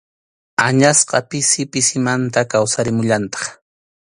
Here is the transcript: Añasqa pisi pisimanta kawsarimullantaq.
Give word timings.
Añasqa 0.67 1.19
pisi 1.29 1.61
pisimanta 1.71 2.39
kawsarimullantaq. 2.51 3.43